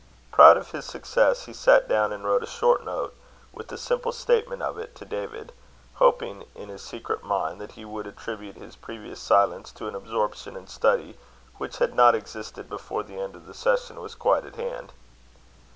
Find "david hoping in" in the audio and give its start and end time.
5.05-6.69